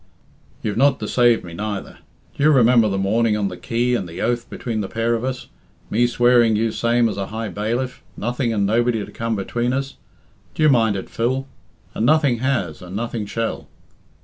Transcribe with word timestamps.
You've 0.63 0.77
not 0.77 0.97
deceaved 0.97 1.43
me 1.43 1.53
neither. 1.53 1.99
D'ye 2.35 2.47
remember 2.47 2.87
the 2.89 2.97
morning 2.97 3.37
on 3.37 3.49
the 3.49 3.55
quay, 3.55 3.93
and 3.93 4.09
the 4.09 4.19
oath 4.19 4.49
between 4.49 4.81
the 4.81 4.87
pair 4.89 5.13
of 5.13 5.23
us? 5.23 5.45
Me 5.91 6.07
swearing 6.07 6.55
you 6.55 6.71
same 6.71 7.07
as 7.07 7.17
a 7.17 7.27
high 7.27 7.49
bailiff 7.49 8.01
nothing 8.17 8.51
and 8.51 8.65
nobody 8.65 9.05
to 9.05 9.11
come 9.11 9.35
between 9.35 9.73
us 9.73 9.97
d'ye 10.55 10.67
mind 10.67 10.95
it, 10.95 11.07
Phil? 11.07 11.45
And 11.93 12.03
nothing 12.03 12.39
has, 12.39 12.81
and 12.81 12.95
nothing 12.95 13.27
shall." 13.27 13.67